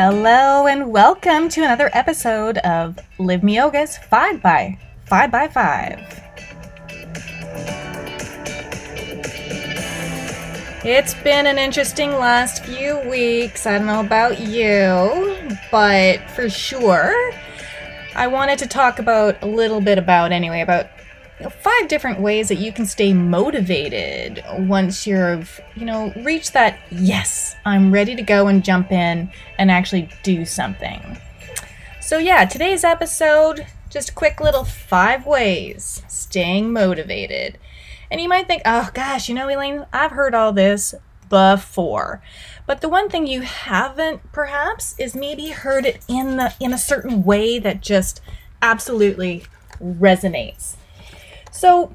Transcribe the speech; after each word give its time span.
Hello 0.00 0.68
and 0.68 0.92
welcome 0.92 1.48
to 1.48 1.64
another 1.64 1.90
episode 1.92 2.58
of 2.58 3.00
LIVEmeoga's 3.18 3.98
5 3.98 4.40
by 4.40 4.78
5 5.06 5.32
by 5.32 5.48
5. 5.48 6.22
It's 10.84 11.14
been 11.14 11.48
an 11.48 11.58
interesting 11.58 12.12
last 12.12 12.64
few 12.64 13.00
weeks. 13.10 13.66
I 13.66 13.78
don't 13.78 13.88
know 13.88 13.98
about 13.98 14.38
you, 14.38 15.36
but 15.72 16.20
for 16.30 16.48
sure, 16.48 17.32
I 18.14 18.28
wanted 18.28 18.60
to 18.60 18.68
talk 18.68 19.00
about 19.00 19.42
a 19.42 19.46
little 19.46 19.80
bit 19.80 19.98
about, 19.98 20.30
anyway, 20.30 20.60
about 20.60 20.86
five 21.50 21.88
different 21.88 22.20
ways 22.20 22.48
that 22.48 22.56
you 22.58 22.72
can 22.72 22.84
stay 22.84 23.12
motivated 23.12 24.42
once 24.58 25.06
you've, 25.06 25.60
you 25.76 25.84
know, 25.84 26.12
reached 26.24 26.52
that, 26.54 26.78
yes, 26.90 27.54
I'm 27.64 27.92
ready 27.92 28.16
to 28.16 28.22
go 28.22 28.48
and 28.48 28.64
jump 28.64 28.90
in 28.90 29.30
and 29.58 29.70
actually 29.70 30.10
do 30.22 30.44
something. 30.44 31.18
So, 32.00 32.18
yeah, 32.18 32.44
today's 32.44 32.84
episode, 32.84 33.66
just 33.90 34.14
quick 34.14 34.40
little 34.40 34.64
five 34.64 35.26
ways 35.26 36.02
staying 36.08 36.72
motivated. 36.72 37.58
And 38.10 38.20
you 38.20 38.28
might 38.28 38.46
think, 38.46 38.62
oh 38.64 38.90
gosh, 38.92 39.28
you 39.28 39.34
know, 39.34 39.48
Elaine, 39.48 39.86
I've 39.92 40.12
heard 40.12 40.34
all 40.34 40.52
this 40.52 40.94
before. 41.28 42.22
But 42.66 42.80
the 42.80 42.88
one 42.88 43.08
thing 43.08 43.26
you 43.26 43.42
haven't 43.42 44.32
perhaps 44.32 44.94
is 44.98 45.14
maybe 45.14 45.48
heard 45.48 45.86
it 45.86 46.04
in 46.08 46.36
the 46.36 46.54
in 46.58 46.72
a 46.72 46.78
certain 46.78 47.22
way 47.22 47.58
that 47.58 47.80
just 47.80 48.20
absolutely 48.60 49.44
resonates. 49.80 50.77
So 51.58 51.92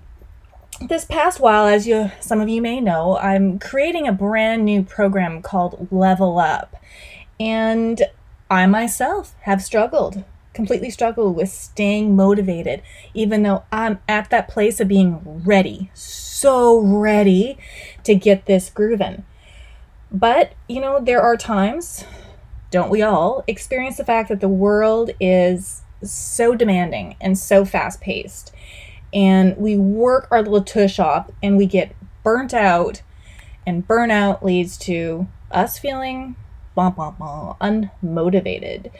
this 0.81 1.05
past 1.05 1.39
while, 1.39 1.67
as 1.67 1.87
you 1.87 2.11
some 2.19 2.41
of 2.41 2.49
you 2.49 2.61
may 2.61 2.81
know, 2.81 3.17
I'm 3.17 3.59
creating 3.59 4.09
a 4.09 4.11
brand 4.11 4.65
new 4.65 4.83
program 4.83 5.41
called 5.41 5.87
Level 5.89 6.37
Up. 6.37 6.75
And 7.39 8.01
I 8.51 8.65
myself 8.65 9.35
have 9.43 9.63
struggled, 9.63 10.25
completely 10.53 10.89
struggled 10.89 11.37
with 11.37 11.47
staying 11.47 12.13
motivated, 12.13 12.81
even 13.13 13.43
though 13.43 13.63
I'm 13.71 13.99
at 14.05 14.29
that 14.31 14.49
place 14.49 14.81
of 14.81 14.89
being 14.89 15.21
ready, 15.23 15.89
so 15.93 16.79
ready 16.79 17.57
to 18.03 18.15
get 18.15 18.47
this 18.47 18.69
grooving. 18.69 19.23
But, 20.11 20.55
you 20.67 20.81
know, 20.81 20.99
there 20.99 21.21
are 21.21 21.37
times, 21.37 22.03
don't 22.69 22.89
we 22.89 23.01
all, 23.01 23.45
experience 23.47 23.95
the 23.95 24.03
fact 24.03 24.27
that 24.27 24.41
the 24.41 24.49
world 24.49 25.11
is 25.21 25.83
so 26.03 26.53
demanding 26.53 27.15
and 27.21 27.37
so 27.37 27.63
fast 27.63 28.01
paced 28.01 28.53
and 29.13 29.55
we 29.57 29.77
work 29.77 30.27
our 30.31 30.41
little 30.41 30.63
tush 30.63 30.99
off 30.99 31.29
and 31.41 31.57
we 31.57 31.65
get 31.65 31.95
burnt 32.23 32.53
out 32.53 33.01
and 33.65 33.87
burnout 33.87 34.41
leads 34.41 34.77
to 34.77 35.27
us 35.51 35.77
feeling 35.77 36.35
bah, 36.75 36.89
bah, 36.89 37.11
bah, 37.11 37.55
unmotivated. 37.61 38.91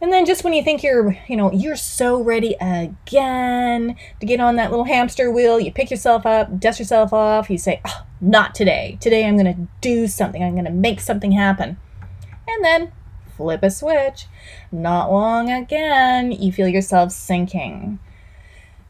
And 0.00 0.12
then 0.12 0.26
just 0.26 0.44
when 0.44 0.52
you 0.52 0.62
think 0.62 0.82
you're 0.82 1.16
you 1.26 1.36
know 1.36 1.50
you're 1.52 1.76
so 1.76 2.22
ready 2.22 2.54
again 2.60 3.96
to 4.20 4.26
get 4.26 4.40
on 4.40 4.56
that 4.56 4.70
little 4.70 4.84
hamster 4.84 5.30
wheel 5.30 5.58
you 5.58 5.72
pick 5.72 5.90
yourself 5.90 6.26
up 6.26 6.60
dust 6.60 6.78
yourself 6.78 7.14
off 7.14 7.48
you 7.48 7.56
say 7.56 7.80
oh, 7.86 8.04
not 8.20 8.54
today. 8.54 8.98
Today 9.00 9.26
i'm 9.26 9.38
to 9.38 9.68
do 9.80 10.06
something. 10.06 10.42
I'm 10.42 10.62
to 10.64 10.70
make 10.70 11.00
something 11.00 11.32
happen. 11.32 11.78
And 12.46 12.64
then 12.64 12.92
flip 13.36 13.62
a 13.62 13.70
switch. 13.70 14.26
Not 14.70 15.10
long 15.10 15.50
again 15.50 16.30
you 16.30 16.52
feel 16.52 16.68
yourself 16.68 17.12
sinking 17.12 17.98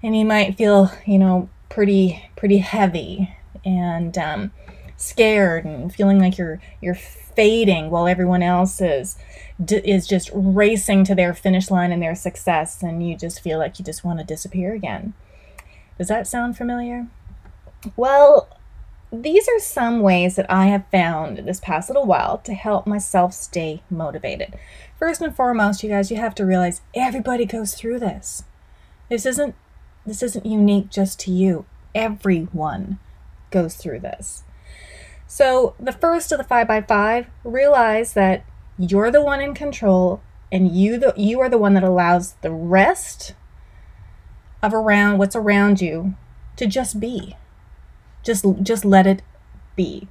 and 0.07 0.17
you 0.17 0.25
might 0.25 0.57
feel, 0.57 0.93
you 1.05 1.19
know, 1.19 1.49
pretty 1.69 2.31
pretty 2.37 2.59
heavy 2.59 3.35
and 3.65 4.17
um, 4.17 4.53
scared 4.97 5.65
and 5.65 5.93
feeling 5.93 6.21
like 6.21 6.39
you're 6.39 6.61
you're 6.81 6.95
fading 6.95 7.91
while 7.91 8.07
everyone 8.07 8.43
else 8.43 8.81
is 8.81 9.19
is 9.69 10.07
just 10.07 10.31
racing 10.33 11.03
to 11.03 11.15
their 11.15 11.35
finish 11.35 11.73
line 11.73 11.91
and 11.91 12.01
their 12.01 12.15
success 12.15 12.83
and 12.85 13.07
you 13.07 13.17
just 13.17 13.41
feel 13.41 13.59
like 13.59 13.81
you 13.81 13.85
just 13.85 14.05
want 14.05 14.21
to 14.21 14.25
disappear 14.25 14.73
again. 14.73 15.13
Does 15.99 16.07
that 16.07 16.29
sound 16.29 16.57
familiar? 16.57 17.09
Well, 17.97 18.49
these 19.11 19.49
are 19.49 19.59
some 19.59 20.01
ways 20.01 20.37
that 20.37 20.49
I 20.49 20.67
have 20.67 20.87
found 20.93 21.39
this 21.39 21.59
past 21.59 21.89
little 21.91 22.07
while 22.07 22.39
to 22.39 22.55
help 22.55 22.87
myself 22.87 23.35
stay 23.35 23.83
motivated. 23.91 24.55
First 25.01 25.21
and 25.21 25.35
foremost, 25.35 25.83
you 25.83 25.89
guys, 25.89 26.13
you 26.13 26.17
have 26.17 26.35
to 26.37 26.47
realize 26.47 26.83
everybody 26.95 27.45
goes 27.45 27.75
through 27.75 27.99
this. 27.99 28.45
This 29.09 29.27
isn't 29.27 29.55
this 30.07 30.23
isn't 30.23 30.47
unique 30.47 30.91
just 30.91 31.21
to 31.21 31.33
you. 31.33 31.67
Everyone 31.95 32.99
goes 33.51 33.77
through 33.77 34.01
this. 34.01 34.45
So, 35.27 35.75
the 35.81 35.93
first 35.93 36.31
of 36.31 36.39
the 36.39 36.45
5 36.45 36.69
by 36.69 36.81
5 36.81 37.27
realize 37.45 38.13
that 38.13 38.45
you're 38.79 39.11
the 39.11 39.23
one 39.23 39.41
in 39.41 39.55
control 39.55 40.21
and 40.53 40.71
you 40.71 40.99
the 40.99 41.13
you 41.17 41.41
are 41.41 41.49
the 41.49 41.59
one 41.59 41.75
that 41.75 41.83
allows 41.83 42.35
the 42.43 42.53
rest 42.53 43.35
of 44.63 44.73
around 44.73 45.19
what's 45.19 45.35
around 45.35 45.81
you 45.81 46.15
to 46.57 46.67
just 46.67 47.01
be. 47.01 47.37
Just 48.23 48.45
just 48.63 48.85
let 48.85 49.07
it 49.07 49.23
be. 49.75 50.09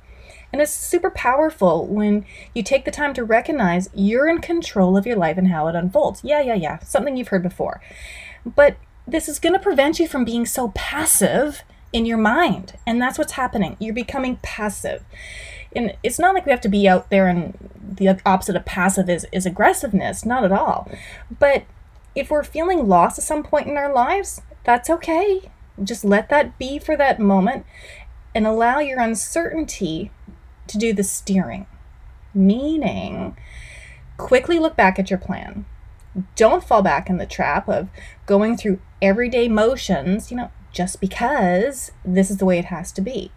And 0.52 0.62
it's 0.62 0.74
super 0.74 1.10
powerful 1.10 1.86
when 1.86 2.26
you 2.54 2.64
take 2.64 2.86
the 2.86 2.92
time 2.92 3.14
to 3.16 3.24
recognize 3.24 3.90
you're 3.94 4.30
in 4.30 4.40
control 4.40 4.96
of 4.96 5.06
your 5.06 5.18
life 5.18 5.38
and 5.38 5.50
how 5.50 5.68
it 5.68 5.76
unfolds. 5.76 6.22
Yeah, 6.24 6.42
yeah, 6.42 6.54
yeah. 6.54 6.80
Something 6.80 7.18
you've 7.18 7.28
heard 7.28 7.44
before. 7.44 7.82
But 8.46 8.78
this 9.08 9.30
is 9.30 9.40
going 9.40 9.54
to 9.54 9.60
prevent 9.60 10.00
you 10.00 10.08
from 10.08 10.26
being 10.26 10.46
so 10.46 10.72
passive 10.76 11.64
in 11.94 12.06
your 12.06 12.18
mind. 12.18 12.74
And 12.86 13.02
that's 13.02 13.18
what's 13.18 13.34
happening. 13.34 13.78
You're 13.80 13.94
becoming 13.94 14.38
passive. 14.42 15.04
And 15.76 15.96
it's 16.04 16.20
not 16.20 16.34
like 16.34 16.46
we 16.46 16.52
have 16.52 16.62
to 16.62 16.70
be 16.70 16.88
out 16.88 17.10
there 17.10 17.28
and 17.28 17.58
the 17.82 18.20
opposite 18.26 18.56
of 18.56 18.66
passive 18.66 19.10
is, 19.10 19.28
is 19.32 19.46
aggressiveness, 19.46 20.26
not 20.26 20.44
at 20.44 20.52
all. 20.52 20.90
But 21.40 21.64
if 22.16 22.30
we're 22.30 22.44
feeling 22.44 22.88
lost 22.88 23.20
at 23.20 23.26
some 23.26 23.44
point 23.44 23.68
in 23.68 23.78
our 23.78 23.94
lives, 23.94 24.42
that's 24.64 24.90
okay. 24.90 25.52
Just 25.84 26.06
let 26.06 26.30
that 26.30 26.58
be 26.58 26.80
for 26.80 26.96
that 26.98 27.20
moment 27.20 27.66
and 28.34 28.48
allow 28.48 28.80
your 28.80 29.00
uncertainty 29.00 30.12
to 30.68 30.78
do 30.78 30.94
the 30.94 31.04
steering. 31.04 31.68
Meaning, 32.34 33.38
quickly 34.18 34.60
look 34.60 34.76
back 34.76 34.98
at 34.98 35.10
your 35.10 35.20
plan 35.20 35.66
don't 36.36 36.64
fall 36.64 36.82
back 36.82 37.10
in 37.10 37.18
the 37.18 37.26
trap 37.26 37.68
of 37.68 37.90
going 38.26 38.58
through 38.58 38.80
everyday 39.02 39.48
motions, 39.48 40.32
you 40.32 40.38
know, 40.38 40.52
just 40.72 41.00
because 41.00 41.92
this 42.04 42.30
is 42.30 42.38
the 42.38 42.46
way 42.46 42.60
it 42.60 42.66
has 42.66 42.92
to 42.94 43.02
be. 43.02 43.32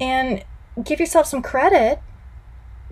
And 0.00 0.44
give 0.82 1.00
yourself 1.00 1.26
some 1.26 1.42
credit 1.42 2.00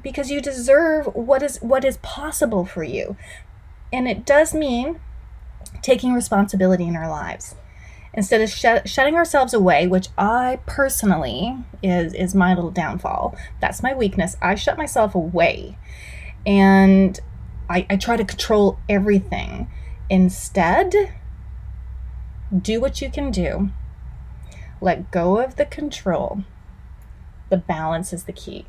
because 0.02 0.30
you 0.30 0.40
deserve 0.40 1.06
what 1.14 1.42
is 1.42 1.58
what 1.58 1.84
is 1.84 1.98
possible 1.98 2.64
for 2.64 2.84
you. 2.84 3.16
And 3.92 4.08
it 4.08 4.24
does 4.24 4.54
mean 4.54 5.00
taking 5.82 6.12
responsibility 6.12 6.86
in 6.86 6.96
our 6.96 7.08
lives. 7.08 7.54
Instead 8.12 8.40
of 8.40 8.50
sh- 8.50 8.90
shutting 8.90 9.14
ourselves 9.14 9.54
away, 9.54 9.86
which 9.86 10.08
I 10.18 10.60
personally 10.66 11.56
is 11.82 12.12
is 12.12 12.34
my 12.34 12.54
little 12.54 12.70
downfall. 12.70 13.36
That's 13.60 13.82
my 13.82 13.94
weakness. 13.94 14.36
I 14.42 14.54
shut 14.54 14.76
myself 14.78 15.14
away. 15.14 15.78
And 16.46 17.18
I, 17.68 17.86
I 17.88 17.96
try 17.96 18.16
to 18.16 18.24
control 18.24 18.78
everything. 18.88 19.70
Instead, 20.08 20.92
do 22.56 22.80
what 22.80 23.00
you 23.00 23.10
can 23.10 23.30
do. 23.30 23.70
Let 24.80 25.10
go 25.10 25.38
of 25.38 25.56
the 25.56 25.66
control. 25.66 26.44
The 27.48 27.56
balance 27.56 28.12
is 28.12 28.24
the 28.24 28.32
key. 28.32 28.66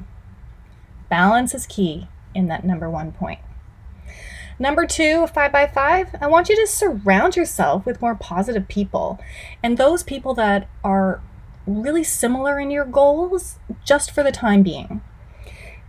Balance 1.10 1.54
is 1.54 1.66
key 1.66 2.08
in 2.34 2.48
that 2.48 2.66
number 2.66 2.90
one 2.90 3.12
point. 3.12 3.40
Number 4.60 4.86
two, 4.86 5.26
five 5.28 5.52
by 5.52 5.66
five, 5.66 6.16
I 6.22 6.28
want 6.28 6.50
you 6.50 6.56
to 6.56 6.68
surround 6.68 7.36
yourself 7.36 7.86
with 7.86 8.02
more 8.02 8.14
positive 8.14 8.68
people 8.68 9.20
and 9.64 9.78
those 9.78 10.04
people 10.04 10.36
that 10.36 10.68
are 10.84 11.22
really 11.66 12.04
similar 12.04 12.60
in 12.60 12.70
your 12.70 12.86
goals 12.86 13.58
just 13.84 14.12
for 14.12 14.24
the 14.24 14.32
time 14.32 14.62
being. 14.62 15.02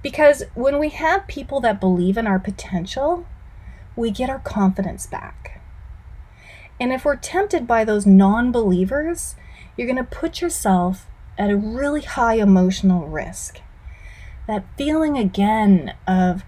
Because 0.02 0.44
when 0.54 0.78
we 0.78 0.88
have 0.88 1.26
people 1.26 1.60
that 1.60 1.80
believe 1.80 2.16
in 2.16 2.26
our 2.26 2.38
potential, 2.38 3.26
we 3.94 4.10
get 4.10 4.30
our 4.30 4.38
confidence 4.38 5.06
back. 5.06 5.51
And 6.82 6.92
if 6.92 7.04
we're 7.04 7.14
tempted 7.14 7.68
by 7.68 7.84
those 7.84 8.06
non 8.06 8.50
believers, 8.50 9.36
you're 9.76 9.86
going 9.86 10.04
to 10.04 10.18
put 10.18 10.40
yourself 10.40 11.06
at 11.38 11.48
a 11.48 11.56
really 11.56 12.00
high 12.00 12.34
emotional 12.34 13.06
risk. 13.06 13.60
That 14.48 14.64
feeling 14.76 15.16
again 15.16 15.94
of, 16.08 16.42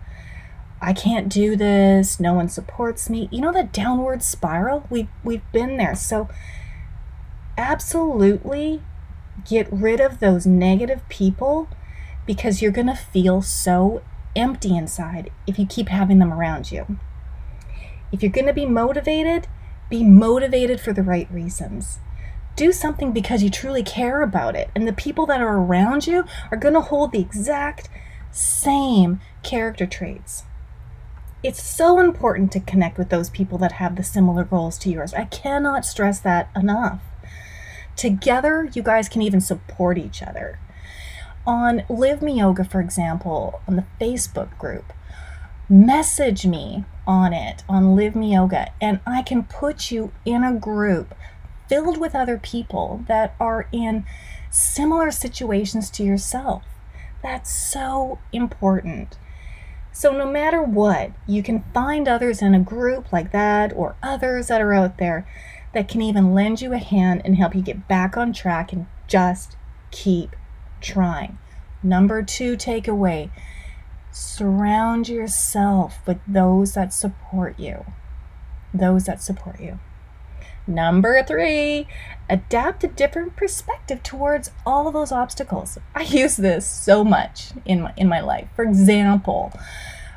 I 0.83 0.93
can't 0.93 1.29
do 1.29 1.55
this, 1.55 2.19
no 2.19 2.35
one 2.35 2.49
supports 2.49 3.09
me. 3.09 3.29
You 3.31 3.43
know 3.43 3.53
that 3.53 3.73
downward 3.73 4.25
spiral? 4.25 4.89
We've, 4.91 5.07
we've 5.23 5.53
been 5.53 5.77
there. 5.77 5.95
So, 5.95 6.29
absolutely 7.57 8.83
get 9.49 9.73
rid 9.73 10.01
of 10.01 10.19
those 10.19 10.47
negative 10.47 11.09
people 11.09 11.69
because 12.27 12.61
you're 12.61 12.73
going 12.73 12.89
to 12.89 12.97
feel 12.97 13.41
so 13.41 14.03
empty 14.35 14.77
inside 14.77 15.31
if 15.47 15.61
you 15.61 15.67
keep 15.67 15.91
having 15.91 16.19
them 16.19 16.33
around 16.33 16.73
you. 16.73 16.99
If 18.11 18.21
you're 18.21 18.33
going 18.33 18.49
to 18.49 18.53
be 18.53 18.67
motivated, 18.67 19.47
be 19.91 20.03
motivated 20.05 20.81
for 20.81 20.93
the 20.93 21.03
right 21.03 21.31
reasons. 21.31 21.99
Do 22.57 22.73
something 22.73 23.13
because 23.13 23.43
you 23.43 23.51
truly 23.51 23.83
care 23.83 24.23
about 24.23 24.55
it, 24.55 24.71
and 24.75 24.87
the 24.87 24.93
people 24.93 25.27
that 25.27 25.41
are 25.41 25.57
around 25.57 26.07
you 26.07 26.25
are 26.51 26.57
going 26.57 26.75
to 26.75 26.81
hold 26.81 27.13
the 27.13 27.21
exact 27.21 27.89
same 28.31 29.21
character 29.43 29.87
traits. 29.87 30.45
it's 31.45 31.63
so 31.63 32.01
important 32.01 32.51
to 32.51 32.59
connect 32.59 32.97
with 32.97 33.11
those 33.11 33.29
people 33.29 33.59
that 33.59 33.73
have 33.73 33.97
the 33.97 34.03
similar 34.03 34.45
goals 34.45 34.79
to 34.79 34.89
yours. 34.91 35.13
I 35.13 35.27
cannot 35.27 35.85
stress 35.85 36.19
that 36.21 36.49
enough. 36.57 37.03
Together, 37.97 38.69
you 38.73 38.83
guys 38.83 39.11
can 39.11 39.21
even 39.21 39.43
support 39.43 39.99
each 39.99 40.23
other. 40.23 40.59
On 41.47 41.81
LIVEmeoga, 41.91 42.69
for 42.69 42.81
example, 42.81 43.61
on 43.69 43.77
the 43.77 43.85
Facebook 44.01 44.57
group, 44.57 44.95
message 45.75 46.47
me 46.47 46.85
on 47.05 47.33
it 47.33 47.65
on 47.69 47.97
LIVEmeoga, 47.97 48.71
and 48.81 49.01
I 49.05 49.23
can 49.23 49.43
put 49.43 49.91
you 49.91 50.13
in 50.25 50.45
a 50.45 50.55
group 50.55 51.15
filled 51.69 51.99
with 51.99 52.15
other 52.15 52.39
people 52.39 53.05
that 53.09 53.35
are 53.41 53.67
in 53.73 54.07
similar 54.51 55.11
situations 55.11 55.91
to 55.91 56.05
yourself. 56.05 56.63
That's 57.25 57.53
so 57.53 58.21
important. 58.33 59.19
So, 59.91 60.13
no 60.13 60.31
matter 60.31 60.63
what, 60.63 61.11
you 61.27 61.43
can 61.43 61.65
find 61.75 62.07
others 62.07 62.41
in 62.41 62.55
a 62.55 62.61
group 62.61 63.13
like 63.13 63.33
that 63.33 63.73
or 63.75 63.97
others 64.01 64.47
that 64.49 64.61
are 64.61 64.75
out 64.75 64.99
there 64.99 65.27
that 65.73 65.89
can 65.89 66.01
even 66.03 66.35
lend 66.35 66.61
you 66.61 66.73
a 66.73 66.79
hand 66.79 67.23
and 67.25 67.37
help 67.37 67.55
you 67.55 67.63
get 67.63 67.89
back 67.89 68.17
on 68.17 68.33
track 68.33 68.73
and 68.73 68.87
just 69.09 69.57
keep 69.91 70.37
trying. 70.81 71.39
Number 71.83 72.23
two 72.23 72.57
takeaway 72.57 73.31
surround 74.15 75.09
yourself 75.09 75.99
with 76.07 76.19
those 76.27 76.75
that 76.75 76.93
support 76.93 77.59
you. 77.59 77.85
Those 78.73 79.05
that 79.05 79.23
support 79.23 79.61
you. 79.61 79.81
Number 80.67 81.23
three, 81.23 81.87
adapt 82.31 82.85
a 82.85 82.89
different 82.89 83.37
perspective 83.37 84.03
towards 84.03 84.51
all 84.65 84.91
those 84.91 85.13
obstacles. 85.13 85.79
I 85.95 86.03
use 86.03 86.37
this 86.37 86.67
so 86.67 87.05
much 87.05 87.51
in 87.65 87.83
my, 87.83 87.93
in 87.97 88.09
my 88.09 88.21
life. 88.21 88.49
For 88.57 88.65
example, 88.65 89.53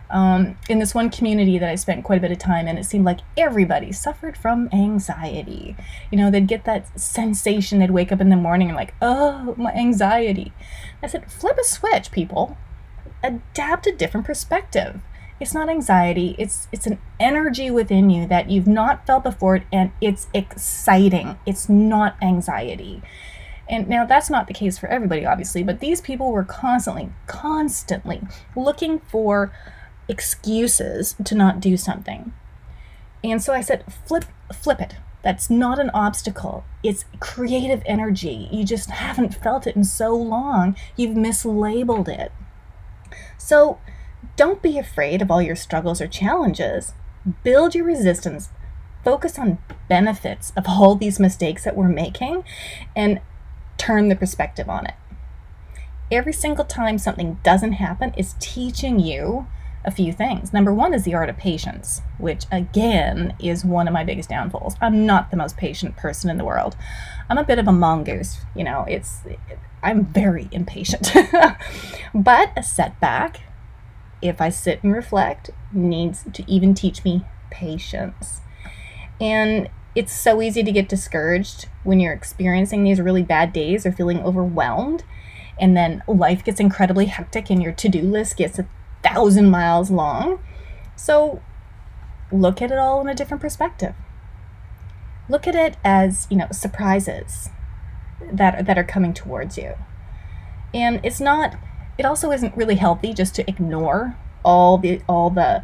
um, 0.10 0.58
in 0.70 0.80
this 0.80 0.96
one 0.96 1.10
community 1.10 1.58
that 1.58 1.68
I 1.68 1.76
spent 1.76 2.06
quite 2.06 2.20
a 2.20 2.22
bit 2.22 2.32
of 2.32 2.38
time 2.38 2.68
in, 2.68 2.78
it 2.78 2.86
seemed 2.86 3.04
like 3.04 3.20
everybody 3.36 3.92
suffered 3.92 4.38
from 4.38 4.70
anxiety. 4.72 5.76
You 6.12 6.18
know, 6.18 6.32
they'd 6.32 6.48
get 6.48 6.64
that 6.64 6.98
sensation, 7.00 7.80
they'd 7.80 7.92
wake 7.92 8.12
up 8.12 8.22
in 8.22 8.30
the 8.30 8.38
morning 8.38 8.70
and, 8.70 8.78
like, 8.78 8.94
oh, 9.02 9.54
my 9.58 9.74
anxiety. 9.74 10.54
I 11.04 11.08
said, 11.08 11.30
flip 11.30 11.58
a 11.58 11.64
switch, 11.64 12.12
people. 12.12 12.58
Adapt 13.24 13.88
a 13.88 13.92
different 13.92 14.26
perspective. 14.26 15.00
It's 15.40 15.54
not 15.54 15.70
anxiety, 15.70 16.36
it's 16.40 16.68
it's 16.72 16.88
an 16.88 17.00
energy 17.20 17.70
within 17.70 18.10
you 18.10 18.26
that 18.28 18.50
you've 18.50 18.68
not 18.68 19.06
felt 19.06 19.24
before 19.24 19.64
and 19.72 19.92
it's 20.02 20.28
exciting. 20.34 21.38
It's 21.46 21.70
not 21.70 22.16
anxiety. 22.22 23.04
And 23.70 23.88
now 23.88 24.06
that's 24.06 24.30
not 24.30 24.48
the 24.48 24.54
case 24.54 24.78
for 24.78 24.88
everybody, 24.88 25.26
obviously, 25.26 25.62
but 25.62 25.80
these 25.80 26.02
people 26.02 26.32
were 26.32 26.44
constantly, 26.44 27.10
constantly 27.28 28.22
looking 28.56 29.00
for 29.00 29.52
excuses 30.08 31.16
to 31.26 31.36
not 31.36 31.60
do 31.60 31.76
something. 31.76 32.34
And 33.24 33.42
so 33.42 33.54
I 33.54 33.62
said, 33.62 33.84
flip, 34.06 34.26
flip 34.54 34.80
it. 34.80 34.96
That's 35.22 35.50
not 35.50 35.80
an 35.80 35.90
obstacle. 35.94 36.64
It's 36.84 37.06
creative 37.20 37.82
energy. 37.86 38.48
You 38.52 38.64
just 38.64 38.90
haven't 38.90 39.36
felt 39.36 39.68
it 39.68 39.76
in 39.76 39.84
so 39.84 40.16
long. 40.16 40.78
You've 40.96 41.18
mislabeled 41.18 42.08
it. 42.08 42.32
So 43.38 43.80
don't 44.36 44.62
be 44.62 44.78
afraid 44.78 45.22
of 45.22 45.32
all 45.32 45.42
your 45.42 45.56
struggles 45.56 46.02
or 46.02 46.08
challenges. 46.08 46.94
Build 47.44 47.76
your 47.76 47.86
resistance. 47.86 48.50
Focus 49.04 49.38
on 49.40 49.60
benefits 49.88 50.52
of 50.56 50.66
all 50.68 50.96
these 50.96 51.20
mistakes 51.20 51.64
that 51.64 51.76
we're 51.76 51.88
making 51.88 52.44
and 52.96 53.22
turn 53.78 54.10
the 54.10 54.16
perspective 54.16 54.70
on 54.70 54.86
it. 54.86 54.96
Every 56.12 56.34
single 56.34 56.66
time 56.66 56.98
something 56.98 57.40
doesn't 57.44 57.74
happen 57.74 58.14
is 58.18 58.36
teaching 58.40 59.00
you 59.00 59.48
a 59.88 59.92
few 59.92 60.12
things. 60.12 60.54
Number 60.54 60.74
one 60.74 60.94
is 60.94 61.06
the 61.06 61.16
art 61.16 61.30
of 61.30 61.38
patience, 61.38 62.02
which 62.20 62.44
again 62.52 63.34
is 63.40 63.64
one 63.64 63.88
of 63.88 63.94
my 63.94 64.04
biggest 64.04 64.30
downfalls. 64.30 64.76
I'm 64.82 65.06
not 65.06 65.32
the 65.32 65.38
most 65.38 65.56
patient 65.56 65.96
person 65.96 66.30
in 66.30 66.38
the 66.38 66.44
world. 66.44 66.76
I'm 67.30 67.38
a 67.38 67.44
bit 67.44 67.58
of 67.58 67.68
a 67.68 67.72
mongoose, 67.72 68.42
you 68.54 68.66
know, 68.66 68.86
it's 68.88 69.22
I'm 69.82 70.06
very 70.06 70.50
impatient. 70.52 71.12
but 72.14 72.52
a 72.58 72.64
setback, 72.64 73.42
if 74.22 74.42
I 74.42 74.50
sit 74.50 74.84
and 74.84 74.94
reflect, 74.94 75.52
needs 75.72 76.26
to 76.34 76.44
even 76.52 76.74
teach 76.74 77.06
me 77.06 77.24
patience. 77.50 78.42
And 79.22 79.70
it's 79.96 80.14
so 80.14 80.42
easy 80.42 80.64
to 80.64 80.72
get 80.72 80.90
discouraged 80.90 81.70
when 81.84 82.02
you're 82.02 82.14
experiencing 82.14 82.84
these 82.84 83.00
really 83.00 83.24
bad 83.24 83.54
days 83.54 83.86
or 83.86 83.94
feeling 83.94 84.20
overwhelmed. 84.20 85.04
And 85.60 85.78
then 85.78 86.04
life 86.08 86.44
gets 86.44 86.60
incredibly 86.60 87.06
hectic 87.06 87.50
and 87.50 87.64
your 87.64 87.72
to 87.72 87.90
do 87.90 88.02
list 88.02 88.38
gets 88.38 88.60
thousand 89.08 89.50
miles 89.50 89.92
long. 89.92 90.40
So 90.96 91.42
look 92.32 92.62
at 92.62 92.72
it 92.72 92.78
all 92.78 93.02
in 93.02 93.08
a 93.08 93.16
different 93.16 93.42
perspective. 93.42 93.94
Look 95.30 95.48
at 95.48 95.56
it 95.56 95.78
as, 95.84 96.28
you 96.30 96.38
know, 96.38 96.48
surprises 96.52 97.50
that 98.32 98.66
that 98.66 98.78
are 98.78 98.84
coming 98.84 99.14
towards 99.14 99.58
you. 99.58 99.74
And 100.74 101.00
it's 101.04 101.20
not 101.20 101.56
it 101.98 102.06
also 102.06 102.32
isn't 102.32 102.56
really 102.56 102.76
healthy 102.76 103.14
just 103.14 103.36
to 103.36 103.50
ignore 103.50 104.16
all 104.44 104.78
the 104.78 105.02
all 105.08 105.30
the 105.30 105.64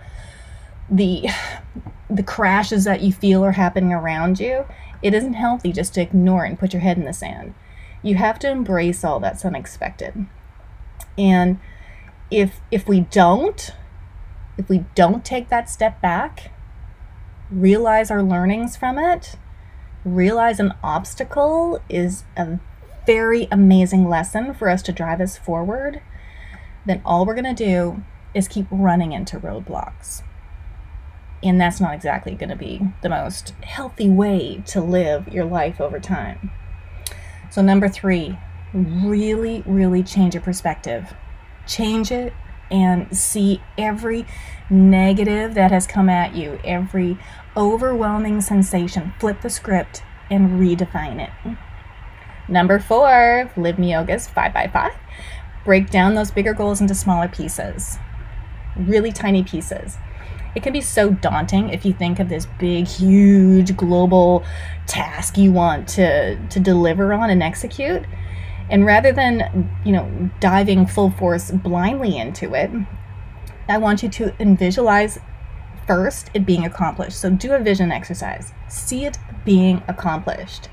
the 0.90 1.30
the 2.10 2.24
crashes 2.24 2.84
that 2.84 3.02
you 3.02 3.12
feel 3.12 3.44
are 3.44 3.54
happening 3.54 3.94
around 3.94 4.40
you. 4.40 4.66
It 5.02 5.14
isn't 5.14 5.34
healthy 5.34 5.72
just 5.72 5.94
to 5.96 6.02
ignore 6.02 6.46
it 6.46 6.50
and 6.50 6.60
put 6.60 6.74
your 6.74 6.82
head 6.82 6.98
in 6.98 7.06
the 7.06 7.14
sand. 7.14 7.54
You 8.02 8.16
have 8.16 8.38
to 8.40 8.50
embrace 8.50 9.04
all 9.04 9.20
that's 9.20 9.46
unexpected. 9.46 10.28
And 11.18 11.60
if 12.32 12.60
if 12.72 12.88
we 12.88 13.02
don't 13.02 13.72
if 14.58 14.70
we 14.70 14.86
don't 14.96 15.26
take 15.26 15.50
that 15.50 15.70
step 15.70 16.02
back 16.02 16.52
realize 17.50 18.10
our 18.10 18.24
learnings 18.24 18.76
from 18.76 18.98
it 18.98 19.36
realize 20.04 20.60
an 20.60 20.74
obstacle 20.84 21.80
is 21.90 22.24
a 22.36 22.60
very 23.06 23.48
amazing 23.52 24.08
lesson 24.10 24.54
for 24.54 24.70
us 24.70 24.82
to 24.82 24.92
drive 24.92 25.22
us 25.22 25.38
forward 25.38 26.02
then 26.86 27.02
all 27.06 27.26
we're 27.26 27.36
going 27.36 27.56
to 27.56 27.66
do 27.66 28.04
is 28.34 28.48
keep 28.48 28.66
running 28.72 29.12
into 29.12 29.40
roadblocks. 29.40 30.24
And 31.42 31.60
that's 31.60 31.82
not 31.82 31.94
exactly 31.94 32.36
going 32.36 32.50
to 32.50 32.56
be 32.56 32.82
the 33.02 33.10
most 33.10 33.50
healthy 33.64 34.10
way 34.10 34.64
to 34.68 34.82
live 34.82 35.28
your 35.28 35.46
life 35.46 35.82
over 35.82 36.00
time. 36.00 36.52
So 37.52 37.62
number 37.62 37.88
3 37.88 38.38
really 38.74 39.62
really 39.68 40.02
change 40.02 40.34
your 40.34 40.42
perspective 40.42 41.14
change 41.68 42.12
it 42.12 42.34
and 42.72 43.16
see 43.16 43.62
every 43.78 44.26
negative 44.70 45.54
that 45.54 45.72
has 45.72 45.86
come 45.86 46.10
at 46.10 46.36
you, 46.36 46.60
every 46.64 47.18
overwhelming 47.56 48.42
sensation. 48.42 49.14
Flip 49.20 49.42
the 49.42 49.50
script 49.50 50.04
and 50.30 50.60
redefine 50.60 51.20
it. 51.20 51.58
Number 52.48 52.80
four, 52.80 53.52
LIVEmeoga's 53.56 54.28
5 54.28 54.54
by 54.54 54.68
5 54.68 54.92
Break 55.64 55.90
down 55.90 56.16
those 56.16 56.32
bigger 56.32 56.54
goals 56.54 56.82
into 56.82 56.94
smaller 56.94 57.30
pieces, 57.30 57.98
really 58.76 59.14
tiny 59.14 59.44
pieces. 59.44 59.98
It 60.56 60.62
can 60.62 60.74
be 60.74 60.82
so 60.82 61.12
daunting 61.12 61.70
if 61.70 61.86
you 61.86 61.94
think 61.94 62.20
of 62.20 62.28
this 62.28 62.48
big, 62.60 62.86
huge 62.86 63.78
global 63.78 64.44
task 64.88 65.38
you 65.38 65.54
want 65.54 65.88
to, 65.90 66.36
to 66.48 66.60
deliver 66.60 67.14
on 67.14 67.30
and 67.30 67.42
execute 67.42 68.04
and 68.70 68.86
rather 68.86 69.12
than, 69.12 69.70
you 69.86 69.92
know, 69.92 70.32
diving 70.40 70.86
full 70.86 71.12
force 71.12 71.52
blindly 71.52 72.18
into 72.18 72.54
it, 72.54 72.72
I 73.68 73.78
want 73.78 74.04
you 74.04 74.10
to 74.10 74.34
visualize 74.40 75.20
first 75.88 76.30
it 76.34 76.46
being 76.46 76.66
accomplished. 76.66 77.18
So 77.20 77.30
do 77.30 77.54
a 77.54 77.60
vision 77.60 77.92
exercise. 77.92 78.54
See 78.70 79.06
it 79.06 79.18
being 79.46 79.84
accomplished. 79.88 80.70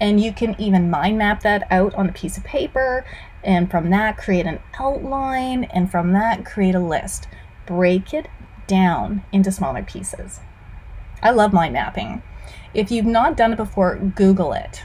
And 0.00 0.20
you 0.20 0.32
can 0.32 0.58
even 0.58 0.90
mind 0.90 1.18
map 1.18 1.42
that 1.42 1.66
out 1.70 1.94
on 1.94 2.08
a 2.08 2.12
piece 2.12 2.36
of 2.36 2.44
paper 2.44 3.04
and 3.44 3.70
from 3.70 3.90
that 3.90 4.16
create 4.16 4.46
an 4.46 4.60
outline 4.78 5.64
and 5.64 5.90
from 5.90 6.12
that 6.12 6.44
create 6.44 6.74
a 6.74 6.80
list. 6.80 7.28
Break 7.66 8.12
it 8.12 8.28
down 8.66 9.22
into 9.32 9.52
smaller 9.52 9.82
pieces. 9.82 10.40
I 11.22 11.30
love 11.30 11.52
mind 11.52 11.74
mapping. 11.74 12.22
If 12.72 12.90
you've 12.90 13.06
not 13.06 13.36
done 13.36 13.52
it 13.52 13.56
before, 13.56 13.96
Google 13.96 14.52
it. 14.52 14.82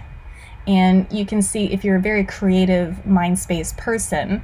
And 0.67 1.07
you 1.12 1.25
can 1.25 1.41
see 1.41 1.72
if 1.72 1.84
you're 1.84 1.98
a 1.98 2.01
very 2.01 2.24
creative 2.24 3.05
mind 3.05 3.38
space 3.38 3.74
person, 3.77 4.41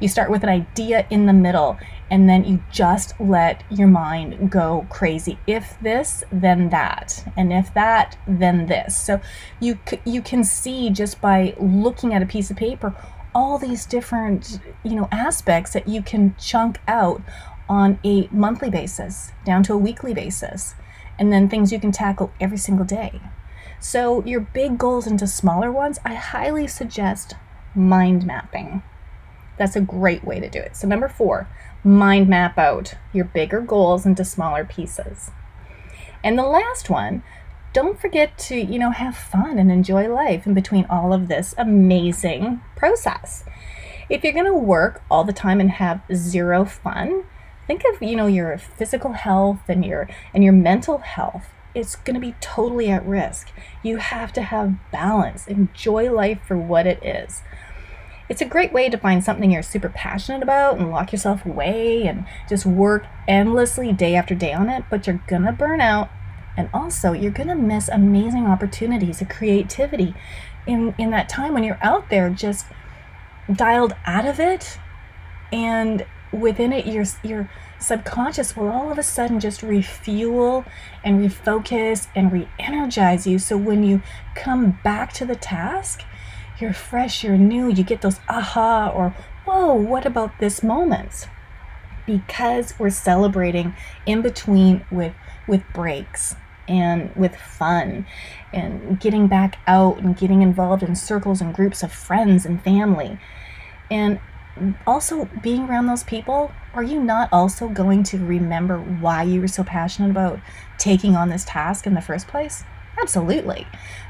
you 0.00 0.08
start 0.08 0.30
with 0.30 0.42
an 0.42 0.48
idea 0.48 1.06
in 1.10 1.26
the 1.26 1.32
middle 1.32 1.78
and 2.10 2.28
then 2.28 2.44
you 2.44 2.62
just 2.70 3.18
let 3.18 3.64
your 3.70 3.88
mind 3.88 4.50
go 4.50 4.86
crazy. 4.90 5.38
If 5.46 5.76
this, 5.80 6.22
then 6.30 6.68
that. 6.70 7.24
And 7.36 7.52
if 7.52 7.72
that, 7.74 8.16
then 8.26 8.66
this. 8.66 8.96
So 8.96 9.20
you 9.60 9.78
you 10.04 10.20
can 10.20 10.44
see 10.44 10.90
just 10.90 11.20
by 11.20 11.54
looking 11.58 12.12
at 12.12 12.22
a 12.22 12.26
piece 12.26 12.50
of 12.50 12.56
paper 12.56 12.94
all 13.34 13.58
these 13.58 13.84
different, 13.84 14.60
you 14.84 14.94
know, 14.94 15.08
aspects 15.10 15.72
that 15.72 15.88
you 15.88 16.02
can 16.02 16.36
chunk 16.38 16.78
out 16.86 17.20
on 17.68 17.98
a 18.04 18.28
monthly 18.30 18.70
basis, 18.70 19.32
down 19.44 19.62
to 19.64 19.72
a 19.72 19.78
weekly 19.78 20.14
basis, 20.14 20.74
and 21.18 21.32
then 21.32 21.48
things 21.48 21.72
you 21.72 21.80
can 21.80 21.90
tackle 21.90 22.32
every 22.40 22.58
single 22.58 22.84
day. 22.84 23.20
So, 23.84 24.24
your 24.24 24.40
big 24.40 24.78
goals 24.78 25.06
into 25.06 25.26
smaller 25.26 25.70
ones, 25.70 25.98
I 26.06 26.14
highly 26.14 26.66
suggest 26.66 27.34
mind 27.74 28.24
mapping. 28.24 28.82
That's 29.58 29.76
a 29.76 29.82
great 29.82 30.24
way 30.24 30.40
to 30.40 30.48
do 30.48 30.58
it. 30.58 30.74
So, 30.74 30.88
number 30.88 31.06
four, 31.06 31.50
mind 31.84 32.26
map 32.26 32.56
out 32.56 32.94
your 33.12 33.26
bigger 33.26 33.60
goals 33.60 34.06
into 34.06 34.24
smaller 34.24 34.64
pieces. 34.64 35.30
And 36.24 36.38
the 36.38 36.46
last 36.46 36.88
one, 36.88 37.22
don't 37.74 38.00
forget 38.00 38.38
to, 38.48 38.56
you 38.56 38.78
know, 38.78 38.90
have 38.90 39.18
fun 39.18 39.58
and 39.58 39.70
enjoy 39.70 40.08
life 40.08 40.46
in 40.46 40.54
between 40.54 40.86
all 40.86 41.12
of 41.12 41.28
this 41.28 41.54
amazing 41.58 42.62
process. 42.76 43.44
If 44.08 44.24
you're 44.24 44.32
going 44.32 44.46
to 44.46 44.54
work 44.54 45.02
all 45.10 45.24
the 45.24 45.34
time 45.34 45.60
and 45.60 45.72
have 45.72 46.00
zero 46.10 46.64
fun, 46.64 47.24
think 47.66 47.82
of, 47.92 48.00
you 48.00 48.16
know, 48.16 48.28
your 48.28 48.56
physical 48.56 49.12
health 49.12 49.60
and 49.68 49.84
your 49.84 50.08
and 50.32 50.42
your 50.42 50.54
mental 50.54 50.98
health. 50.98 51.50
It's 51.74 51.96
going 51.96 52.14
to 52.14 52.20
be 52.20 52.34
totally 52.40 52.88
at 52.88 53.04
risk. 53.06 53.50
You 53.82 53.96
have 53.96 54.32
to 54.34 54.42
have 54.42 54.76
balance. 54.92 55.46
Enjoy 55.46 56.10
life 56.12 56.38
for 56.46 56.56
what 56.56 56.86
it 56.86 57.02
is. 57.04 57.42
It's 58.28 58.40
a 58.40 58.46
great 58.46 58.72
way 58.72 58.88
to 58.88 58.96
find 58.96 59.22
something 59.22 59.50
you're 59.50 59.62
super 59.62 59.90
passionate 59.90 60.42
about 60.42 60.78
and 60.78 60.90
lock 60.90 61.12
yourself 61.12 61.44
away 61.44 62.06
and 62.06 62.24
just 62.48 62.64
work 62.64 63.04
endlessly 63.28 63.92
day 63.92 64.14
after 64.14 64.34
day 64.34 64.52
on 64.52 64.70
it, 64.70 64.84
but 64.88 65.06
you're 65.06 65.22
gonna 65.26 65.52
burn 65.52 65.80
out. 65.80 66.08
And 66.56 66.70
also, 66.72 67.12
you're 67.12 67.32
gonna 67.32 67.56
miss 67.56 67.88
amazing 67.88 68.46
opportunities 68.46 69.20
of 69.20 69.28
creativity 69.28 70.14
in, 70.66 70.94
in 70.96 71.10
that 71.10 71.28
time 71.28 71.52
when 71.52 71.64
you're 71.64 71.78
out 71.82 72.08
there 72.08 72.30
just 72.30 72.66
dialed 73.52 73.94
out 74.06 74.26
of 74.26 74.40
it. 74.40 74.78
And 75.52 76.06
within 76.32 76.72
it, 76.72 76.86
your, 76.86 77.04
your 77.22 77.50
subconscious 77.84 78.56
will 78.56 78.68
all 78.68 78.90
of 78.90 78.98
a 78.98 79.02
sudden 79.02 79.38
just 79.38 79.62
refuel 79.62 80.64
and 81.04 81.20
refocus 81.20 82.08
and 82.14 82.32
re 82.32 82.48
energize 82.58 83.26
you. 83.26 83.38
So 83.38 83.56
when 83.56 83.84
you 83.84 84.02
come 84.34 84.78
back 84.82 85.12
to 85.14 85.24
the 85.24 85.36
task, 85.36 86.02
you're 86.58 86.72
fresh, 86.72 87.22
you're 87.22 87.36
new, 87.36 87.68
you 87.68 87.84
get 87.84 88.02
those 88.02 88.20
aha 88.28 88.88
or 88.88 89.10
whoa, 89.44 89.74
what 89.74 90.06
about 90.06 90.38
this 90.40 90.62
moments? 90.62 91.26
Because 92.06 92.74
we're 92.78 92.90
celebrating 92.90 93.74
in 94.06 94.22
between 94.22 94.84
with 94.90 95.14
with 95.46 95.62
breaks 95.72 96.36
and 96.66 97.14
with 97.14 97.36
fun 97.36 98.06
and 98.52 98.98
getting 98.98 99.26
back 99.26 99.58
out 99.66 99.98
and 99.98 100.16
getting 100.16 100.40
involved 100.40 100.82
in 100.82 100.96
circles 100.96 101.40
and 101.40 101.54
groups 101.54 101.82
of 101.82 101.92
friends 101.92 102.46
and 102.46 102.62
family. 102.62 103.18
And 103.90 104.18
also 104.86 105.28
being 105.42 105.68
around 105.68 105.86
those 105.86 106.04
people, 106.04 106.52
are 106.74 106.82
you 106.82 107.02
not 107.02 107.28
also 107.32 107.68
going 107.68 108.02
to 108.04 108.18
remember 108.18 108.78
why 108.78 109.22
you 109.22 109.40
were 109.40 109.48
so 109.48 109.64
passionate 109.64 110.10
about 110.10 110.40
taking 110.78 111.16
on 111.16 111.28
this 111.28 111.44
task 111.44 111.86
in 111.86 111.94
the 111.94 112.00
first 112.00 112.28
place? 112.28 112.64
Absolutely. 113.00 113.66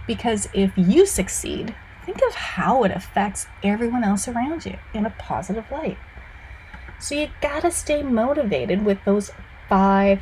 Because 0.06 0.48
if 0.52 0.72
you 0.76 1.06
succeed, 1.06 1.74
think 2.04 2.20
of 2.28 2.34
how 2.34 2.84
it 2.84 2.90
affects 2.90 3.46
everyone 3.62 4.04
else 4.04 4.28
around 4.28 4.66
you 4.66 4.76
in 4.92 5.06
a 5.06 5.10
positive 5.10 5.70
light. 5.70 5.96
So 7.00 7.14
you 7.14 7.28
gotta 7.40 7.70
stay 7.70 8.02
motivated 8.02 8.84
with 8.84 8.98
those 9.04 9.30
five 9.68 10.20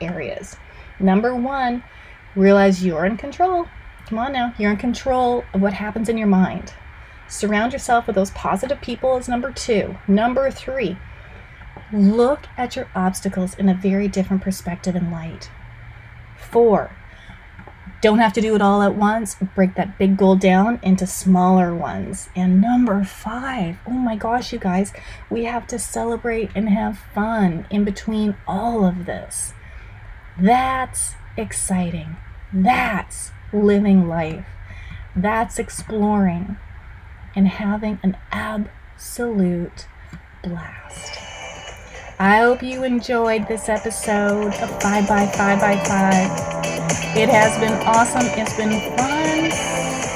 areas. 0.00 0.56
Number 1.00 1.34
one, 1.34 1.82
realize 2.36 2.84
you're 2.84 3.04
in 3.04 3.16
control. 3.16 3.66
Come 4.06 4.18
on 4.18 4.32
now, 4.32 4.54
you're 4.58 4.70
in 4.70 4.76
control 4.76 5.44
of 5.52 5.60
what 5.60 5.72
happens 5.72 6.08
in 6.08 6.18
your 6.18 6.28
mind. 6.28 6.72
Surround 7.28 7.72
yourself 7.72 8.06
with 8.06 8.16
those 8.16 8.30
positive 8.30 8.80
people 8.80 9.16
is 9.16 9.28
number 9.28 9.50
two. 9.50 9.96
Number 10.06 10.50
three, 10.50 10.96
look 11.92 12.46
at 12.56 12.76
your 12.76 12.88
obstacles 12.94 13.54
in 13.54 13.68
a 13.68 13.74
very 13.74 14.08
different 14.08 14.42
perspective 14.42 14.94
and 14.94 15.10
light. 15.10 15.50
Four, 16.36 16.90
don't 18.04 18.18
have 18.18 18.34
to 18.34 18.42
do 18.42 18.54
it 18.54 18.60
all 18.60 18.82
at 18.82 18.96
once. 18.96 19.36
Break 19.54 19.76
that 19.76 19.96
big 19.96 20.18
goal 20.18 20.36
down 20.36 20.78
into 20.82 21.06
smaller 21.06 21.74
ones. 21.74 22.28
And 22.36 22.60
number 22.60 23.02
five, 23.02 23.78
oh 23.86 23.92
my 23.92 24.14
gosh, 24.14 24.52
you 24.52 24.58
guys, 24.58 24.92
we 25.30 25.44
have 25.44 25.66
to 25.68 25.78
celebrate 25.78 26.50
and 26.54 26.68
have 26.68 26.98
fun 27.14 27.66
in 27.70 27.82
between 27.82 28.36
all 28.46 28.84
of 28.84 29.06
this. 29.06 29.54
That's 30.38 31.14
exciting. 31.38 32.18
That's 32.52 33.30
living 33.54 34.06
life. 34.06 34.46
That's 35.16 35.58
exploring 35.58 36.58
and 37.34 37.48
having 37.48 37.98
an 38.02 38.16
absolute 38.32 39.86
blast. 40.42 41.18
I 42.18 42.38
hope 42.38 42.62
you 42.62 42.84
enjoyed 42.84 43.48
this 43.48 43.68
episode 43.68 44.54
of 44.54 44.70
5 44.80 45.08
by 45.08 45.26
5 45.26 45.60
by 45.60 45.76
5 45.84 47.16
It 47.16 47.28
has 47.28 47.58
been 47.58 47.72
awesome. 47.86 48.26
It's 48.38 48.56
been 48.56 48.70
fun. 48.96 49.50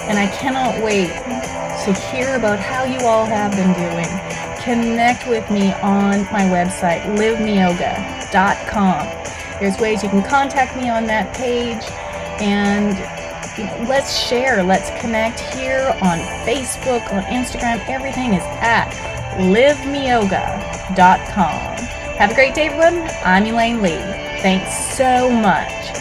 And 0.09 0.17
I 0.19 0.29
cannot 0.39 0.83
wait 0.83 1.11
to 1.85 1.93
hear 2.11 2.37
about 2.37 2.59
how 2.59 2.85
you 2.85 3.01
all 3.01 3.27
have 3.27 3.51
been 3.53 3.73
doing. 3.75 4.07
Connect 4.63 5.27
with 5.29 5.51
me 5.51 5.73
on 5.83 6.23
my 6.33 6.43
website, 6.43 7.03
livemeoga.com. 7.17 9.07
There's 9.61 9.79
ways 9.79 10.03
you 10.03 10.09
can 10.09 10.23
contact 10.23 10.77
me 10.77 10.89
on 10.89 11.07
that 11.07 11.35
page. 11.37 11.83
And 12.41 12.97
let's 13.89 14.17
share, 14.17 14.63
let's 14.63 14.91
connect 15.01 15.41
here 15.41 15.95
on 16.03 16.19
Facebook, 16.47 17.03
on 17.13 17.23
Instagram. 17.25 17.87
Everything 17.89 18.35
is 18.35 18.43
at 18.61 18.91
livemeoga.com. 19.39 20.39
Have 22.17 22.31
a 22.31 22.35
great 22.35 22.55
day, 22.55 22.69
everyone. 22.69 23.09
I'm 23.25 23.47
Elaine 23.47 23.83
Lee. 23.83 23.99
Thanks 24.43 24.97
so 24.97 25.31
much 25.31 25.98